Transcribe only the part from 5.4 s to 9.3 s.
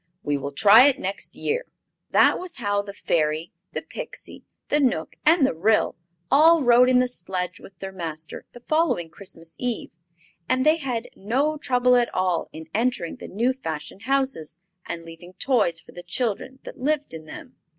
the Ryl all rode in the sledge with their master the following